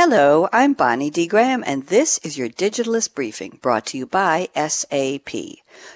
Hello, 0.00 0.48
I'm 0.52 0.74
Bonnie 0.74 1.10
D. 1.10 1.26
Graham, 1.26 1.64
and 1.66 1.88
this 1.88 2.18
is 2.18 2.38
your 2.38 2.48
Digitalist 2.48 3.16
Briefing 3.16 3.58
brought 3.60 3.86
to 3.86 3.98
you 3.98 4.06
by 4.06 4.48
SAP. 4.54 5.28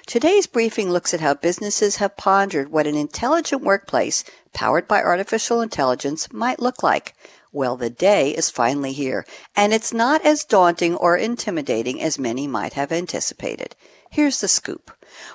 Today's 0.05 0.45
briefing 0.45 0.89
looks 0.89 1.13
at 1.13 1.21
how 1.21 1.35
businesses 1.35 1.95
have 1.95 2.17
pondered 2.17 2.67
what 2.67 2.85
an 2.85 2.95
intelligent 2.95 3.61
workplace 3.63 4.25
powered 4.53 4.89
by 4.89 5.01
artificial 5.01 5.61
intelligence 5.61 6.33
might 6.33 6.59
look 6.59 6.83
like. 6.83 7.15
Well, 7.53 7.77
the 7.77 7.89
day 7.89 8.31
is 8.31 8.49
finally 8.49 8.91
here, 8.91 9.25
and 9.55 9.73
it's 9.73 9.93
not 9.93 10.25
as 10.25 10.43
daunting 10.43 10.95
or 10.95 11.15
intimidating 11.15 12.01
as 12.01 12.19
many 12.19 12.45
might 12.45 12.73
have 12.73 12.91
anticipated. 12.91 13.73
Here's 14.11 14.41
the 14.41 14.49
scoop. 14.49 14.91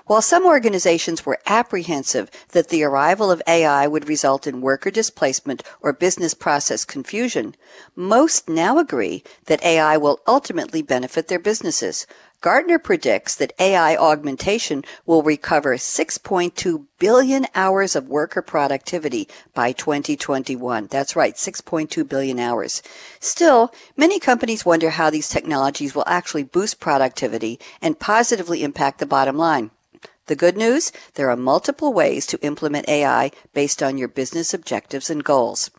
While 0.06 0.22
some 0.22 0.46
organizations 0.46 1.26
were 1.26 1.38
apprehensive 1.46 2.30
that 2.52 2.68
the 2.68 2.82
arrival 2.82 3.30
of 3.30 3.42
AI 3.46 3.86
would 3.86 4.08
result 4.08 4.46
in 4.46 4.60
worker 4.60 4.90
displacement 4.90 5.62
or 5.80 5.92
business 5.92 6.34
process 6.34 6.84
confusion, 6.84 7.54
most 7.94 8.48
now 8.48 8.78
agree 8.78 9.22
that 9.46 9.62
AI 9.62 9.96
will 9.96 10.20
ultimately 10.26 10.82
benefit 10.82 11.28
their 11.28 11.38
businesses. 11.38 12.06
Gartner 12.40 12.78
predicts 12.78 13.34
that 13.34 13.52
AI 13.58 13.96
augmentation 13.96 14.84
will 15.04 15.24
recover 15.24 15.74
6.2 15.76 16.86
billion 17.00 17.46
hours 17.52 17.96
of 17.96 18.08
worker 18.08 18.42
productivity 18.42 19.28
by 19.54 19.72
2021. 19.72 20.86
That's 20.86 21.16
right, 21.16 21.34
6.2 21.34 22.08
billion 22.08 22.38
hours. 22.38 22.80
Still, 23.18 23.74
many 23.96 24.20
companies 24.20 24.64
wonder 24.64 24.90
how 24.90 25.10
these 25.10 25.28
technologies 25.28 25.96
will 25.96 26.04
actually 26.06 26.44
boost 26.44 26.78
productivity 26.78 27.58
and 27.82 27.98
positively 27.98 28.62
impact 28.62 29.00
the 29.00 29.06
bottom 29.06 29.36
line. 29.36 29.72
The 30.28 30.36
good 30.36 30.58
news? 30.58 30.92
There 31.14 31.30
are 31.30 31.36
multiple 31.36 31.94
ways 31.94 32.26
to 32.26 32.40
implement 32.42 32.86
AI 32.86 33.30
based 33.54 33.82
on 33.82 33.96
your 33.96 34.08
business 34.08 34.52
objectives 34.52 35.08
and 35.08 35.24
goals. 35.24 35.70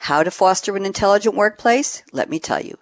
How 0.00 0.22
to 0.22 0.30
foster 0.30 0.76
an 0.76 0.84
intelligent 0.84 1.34
workplace? 1.34 2.02
Let 2.12 2.28
me 2.28 2.38
tell 2.38 2.60
you. 2.60 2.76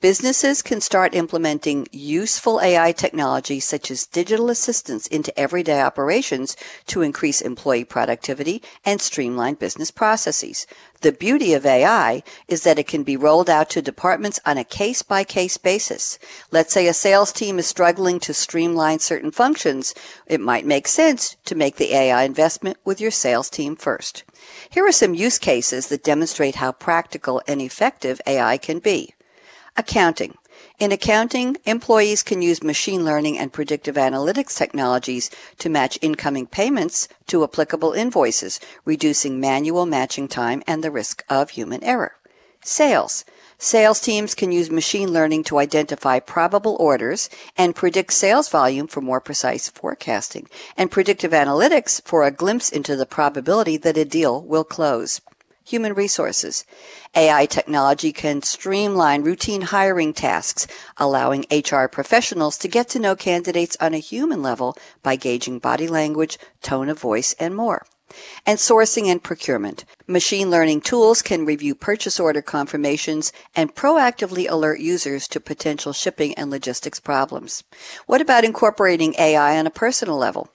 Businesses 0.00 0.62
can 0.62 0.80
start 0.80 1.12
implementing 1.12 1.88
useful 1.90 2.60
AI 2.60 2.92
technology 2.92 3.58
such 3.58 3.90
as 3.90 4.06
digital 4.06 4.48
assistants 4.48 5.08
into 5.08 5.36
everyday 5.36 5.82
operations 5.82 6.56
to 6.86 7.02
increase 7.02 7.40
employee 7.40 7.82
productivity 7.82 8.62
and 8.84 9.00
streamline 9.00 9.54
business 9.54 9.90
processes. 9.90 10.68
The 11.00 11.10
beauty 11.10 11.52
of 11.52 11.66
AI 11.66 12.22
is 12.46 12.62
that 12.62 12.78
it 12.78 12.86
can 12.86 13.02
be 13.02 13.16
rolled 13.16 13.50
out 13.50 13.70
to 13.70 13.82
departments 13.82 14.38
on 14.46 14.56
a 14.56 14.62
case 14.62 15.02
by 15.02 15.24
case 15.24 15.56
basis. 15.56 16.20
Let's 16.52 16.72
say 16.72 16.86
a 16.86 16.94
sales 16.94 17.32
team 17.32 17.58
is 17.58 17.66
struggling 17.66 18.20
to 18.20 18.32
streamline 18.32 19.00
certain 19.00 19.32
functions. 19.32 19.96
It 20.28 20.40
might 20.40 20.64
make 20.64 20.86
sense 20.86 21.34
to 21.44 21.56
make 21.56 21.74
the 21.74 21.92
AI 21.92 22.22
investment 22.22 22.76
with 22.84 23.00
your 23.00 23.10
sales 23.10 23.50
team 23.50 23.74
first. 23.74 24.22
Here 24.70 24.86
are 24.86 24.92
some 24.92 25.14
use 25.14 25.40
cases 25.40 25.88
that 25.88 26.04
demonstrate 26.04 26.54
how 26.54 26.70
practical 26.70 27.42
and 27.48 27.60
effective 27.60 28.20
AI 28.28 28.58
can 28.58 28.78
be. 28.78 29.14
Accounting. 29.80 30.36
In 30.80 30.90
accounting, 30.90 31.56
employees 31.64 32.24
can 32.24 32.42
use 32.42 32.64
machine 32.64 33.04
learning 33.04 33.38
and 33.38 33.52
predictive 33.52 33.94
analytics 33.94 34.56
technologies 34.56 35.30
to 35.58 35.68
match 35.68 35.96
incoming 36.02 36.48
payments 36.48 37.06
to 37.28 37.44
applicable 37.44 37.92
invoices, 37.92 38.58
reducing 38.84 39.38
manual 39.38 39.86
matching 39.86 40.26
time 40.26 40.64
and 40.66 40.82
the 40.82 40.90
risk 40.90 41.24
of 41.30 41.50
human 41.50 41.84
error. 41.84 42.16
Sales. 42.60 43.24
Sales 43.56 44.00
teams 44.00 44.34
can 44.34 44.50
use 44.50 44.68
machine 44.68 45.12
learning 45.12 45.44
to 45.44 45.60
identify 45.60 46.18
probable 46.18 46.76
orders 46.80 47.30
and 47.56 47.76
predict 47.76 48.12
sales 48.12 48.48
volume 48.48 48.88
for 48.88 49.00
more 49.00 49.20
precise 49.20 49.68
forecasting, 49.68 50.48
and 50.76 50.90
predictive 50.90 51.30
analytics 51.30 52.02
for 52.04 52.24
a 52.24 52.32
glimpse 52.32 52.68
into 52.68 52.96
the 52.96 53.06
probability 53.06 53.76
that 53.76 53.96
a 53.96 54.04
deal 54.04 54.42
will 54.42 54.64
close 54.64 55.20
human 55.68 55.92
resources. 55.92 56.64
AI 57.14 57.46
technology 57.46 58.12
can 58.12 58.42
streamline 58.42 59.22
routine 59.22 59.62
hiring 59.62 60.12
tasks, 60.14 60.66
allowing 60.96 61.46
HR 61.50 61.86
professionals 61.86 62.56
to 62.58 62.68
get 62.68 62.88
to 62.90 62.98
know 62.98 63.14
candidates 63.14 63.76
on 63.80 63.94
a 63.94 63.98
human 63.98 64.42
level 64.42 64.76
by 65.02 65.16
gauging 65.16 65.58
body 65.58 65.86
language, 65.86 66.38
tone 66.62 66.88
of 66.88 66.98
voice, 66.98 67.34
and 67.38 67.54
more. 67.54 67.84
And 68.46 68.58
sourcing 68.58 69.06
and 69.06 69.22
procurement. 69.22 69.84
Machine 70.10 70.50
learning 70.50 70.80
tools 70.80 71.20
can 71.20 71.44
review 71.44 71.74
purchase 71.74 72.18
order 72.18 72.40
confirmations 72.40 73.30
and 73.54 73.74
proactively 73.74 74.48
alert 74.48 74.80
users 74.80 75.28
to 75.28 75.38
potential 75.38 75.92
shipping 75.92 76.32
and 76.32 76.50
logistics 76.50 76.98
problems. 76.98 77.62
What 78.06 78.22
about 78.22 78.42
incorporating 78.42 79.14
AI 79.18 79.58
on 79.58 79.66
a 79.66 79.70
personal 79.70 80.16
level? 80.16 80.48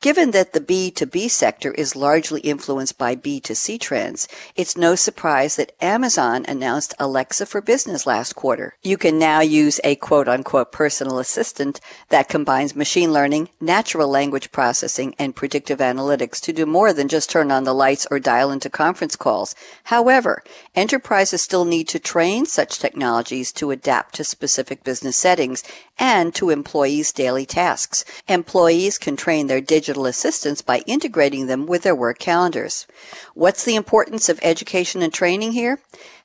Given 0.00 0.32
that 0.32 0.54
the 0.54 0.60
B2B 0.60 1.30
sector 1.30 1.70
is 1.70 1.94
largely 1.94 2.40
influenced 2.40 2.98
by 2.98 3.14
B2C 3.14 3.78
trends, 3.78 4.26
it's 4.56 4.76
no 4.76 4.96
surprise 4.96 5.54
that 5.54 5.70
Amazon 5.80 6.44
announced 6.48 6.92
Alexa 6.98 7.46
for 7.46 7.60
Business 7.60 8.08
last 8.08 8.34
quarter. 8.34 8.74
You 8.82 8.98
can 8.98 9.20
now 9.20 9.38
use 9.38 9.80
a 9.84 9.94
quote 9.94 10.26
unquote 10.26 10.72
personal 10.72 11.20
assistant 11.20 11.78
that 12.08 12.28
combines 12.28 12.74
machine 12.74 13.12
learning, 13.12 13.50
natural 13.60 14.08
language 14.08 14.50
processing, 14.50 15.14
and 15.16 15.36
predictive 15.36 15.78
analytics 15.78 16.40
to 16.40 16.52
do 16.52 16.66
more 16.66 16.92
than 16.92 17.06
just 17.06 17.30
turn 17.30 17.52
on 17.52 17.62
the 17.62 17.72
lights 17.72 18.04
or 18.10 18.18
dial 18.18 18.50
into 18.50 18.68
conference 18.68 18.95
calls. 19.18 19.54
However, 19.84 20.42
enterprises 20.74 21.42
still 21.42 21.64
need 21.64 21.88
to 21.88 21.98
train 21.98 22.46
such 22.46 22.78
technologies 22.78 23.52
to 23.52 23.70
adapt 23.70 24.14
to 24.14 24.24
specific 24.24 24.82
business 24.84 25.16
settings 25.16 25.62
and 25.98 26.34
to 26.34 26.50
employees' 26.50 27.12
daily 27.12 27.46
tasks. 27.46 28.04
Employees 28.28 28.98
can 28.98 29.16
train 29.16 29.46
their 29.46 29.60
digital 29.60 30.06
assistants 30.06 30.62
by 30.62 30.78
integrating 30.86 31.46
them 31.46 31.66
with 31.66 31.82
their 31.82 31.94
work 31.94 32.18
calendars. 32.18 32.86
What's 33.34 33.64
the 33.64 33.76
importance 33.76 34.28
of 34.28 34.40
education 34.42 35.02
and 35.02 35.12
training 35.12 35.52
here? 35.52 35.80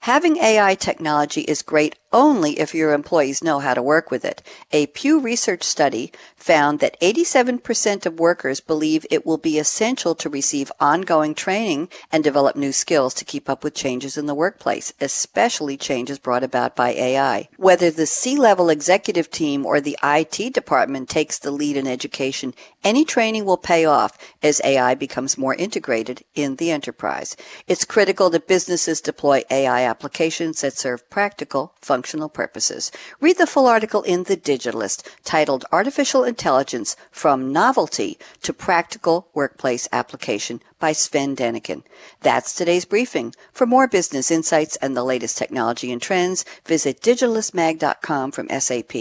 Having 0.05 0.37
AI 0.37 0.73
technology 0.73 1.41
is 1.41 1.61
great 1.61 1.95
only 2.11 2.59
if 2.59 2.75
your 2.75 2.91
employees 2.91 3.43
know 3.43 3.59
how 3.59 3.73
to 3.73 3.83
work 3.83 4.11
with 4.11 4.25
it. 4.25 4.41
A 4.71 4.87
Pew 4.87 5.19
Research 5.19 5.63
study 5.63 6.11
found 6.35 6.79
that 6.79 6.99
87% 6.99 8.05
of 8.05 8.19
workers 8.19 8.59
believe 8.59 9.05
it 9.09 9.25
will 9.25 9.37
be 9.37 9.59
essential 9.59 10.15
to 10.15 10.27
receive 10.29 10.71
ongoing 10.79 11.33
training 11.35 11.87
and 12.11 12.23
develop 12.23 12.55
new 12.55 12.71
skills 12.71 13.13
to 13.13 13.25
keep 13.25 13.47
up 13.47 13.63
with 13.63 13.75
changes 13.75 14.17
in 14.17 14.25
the 14.25 14.35
workplace, 14.35 14.91
especially 14.99 15.77
changes 15.77 16.19
brought 16.19 16.43
about 16.43 16.75
by 16.75 16.89
AI. 16.89 17.47
Whether 17.57 17.91
the 17.91 18.07
C-level 18.07 18.69
executive 18.69 19.29
team 19.29 19.65
or 19.65 19.79
the 19.79 19.97
IT 20.03 20.53
department 20.53 21.09
takes 21.09 21.39
the 21.39 21.51
lead 21.51 21.77
in 21.77 21.87
education, 21.87 22.53
any 22.83 23.05
training 23.05 23.45
will 23.45 23.57
pay 23.57 23.85
off 23.85 24.17
as 24.41 24.59
AI 24.63 24.95
becomes 24.95 25.37
more 25.37 25.55
integrated 25.55 26.23
in 26.35 26.55
the 26.55 26.71
enterprise. 26.71 27.37
It's 27.67 27.85
critical 27.85 28.29
that 28.31 28.47
businesses 28.47 28.99
deploy 28.99 29.43
AI 29.49 29.90
applications 29.91 30.61
that 30.61 30.77
serve 30.77 31.09
practical, 31.09 31.73
functional 31.81 32.29
purposes. 32.29 32.91
Read 33.19 33.37
the 33.37 33.45
full 33.53 33.67
article 33.67 34.03
in 34.03 34.23
The 34.23 34.37
Digitalist 34.37 35.05
titled 35.25 35.65
Artificial 35.71 36.23
Intelligence 36.23 36.95
from 37.11 37.51
Novelty 37.51 38.17
to 38.41 38.53
Practical 38.53 39.27
Workplace 39.33 39.89
Application 39.91 40.61
by 40.79 40.93
Sven 40.93 41.35
Denecken. 41.35 41.83
That's 42.21 42.55
today's 42.55 42.85
briefing. 42.85 43.35
For 43.51 43.67
more 43.67 43.87
business 43.87 44.31
insights 44.31 44.77
and 44.77 44.95
the 44.95 45.03
latest 45.03 45.37
technology 45.37 45.91
and 45.91 46.01
trends, 46.01 46.45
visit 46.65 47.01
digitalistmag.com 47.01 48.31
from 48.31 48.49
SAP. 48.49 48.93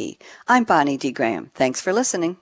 I'm 0.49 0.65
Bonnie 0.65 0.99
D. 0.99 1.13
Graham. 1.13 1.51
Thanks 1.55 1.81
for 1.81 1.93
listening. 1.93 2.37